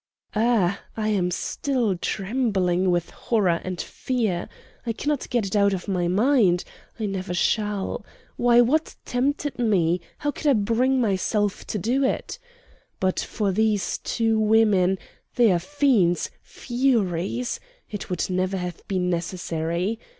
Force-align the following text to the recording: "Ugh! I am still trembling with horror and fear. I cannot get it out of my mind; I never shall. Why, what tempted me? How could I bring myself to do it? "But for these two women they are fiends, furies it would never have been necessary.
"Ugh! 0.33 0.79
I 0.97 1.09
am 1.09 1.29
still 1.29 1.95
trembling 1.95 2.89
with 2.89 3.11
horror 3.11 3.61
and 3.63 3.79
fear. 3.79 4.49
I 4.83 4.93
cannot 4.93 5.29
get 5.29 5.45
it 5.45 5.55
out 5.55 5.73
of 5.73 5.87
my 5.87 6.07
mind; 6.07 6.63
I 6.99 7.05
never 7.05 7.35
shall. 7.35 8.03
Why, 8.35 8.61
what 8.61 8.95
tempted 9.05 9.59
me? 9.59 10.01
How 10.17 10.31
could 10.31 10.47
I 10.47 10.53
bring 10.53 10.99
myself 10.99 11.67
to 11.67 11.77
do 11.77 12.03
it? 12.03 12.39
"But 12.99 13.19
for 13.19 13.51
these 13.51 13.99
two 13.99 14.39
women 14.39 14.97
they 15.35 15.51
are 15.51 15.59
fiends, 15.59 16.31
furies 16.41 17.59
it 17.87 18.09
would 18.09 18.27
never 18.27 18.57
have 18.57 18.81
been 18.87 19.07
necessary. 19.07 19.99